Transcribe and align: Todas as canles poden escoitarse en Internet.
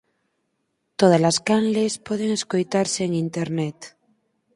Todas 0.99 1.21
as 1.31 1.37
canles 1.47 1.93
poden 2.07 2.29
escoitarse 2.39 3.01
en 3.07 3.11
Internet. 3.25 3.77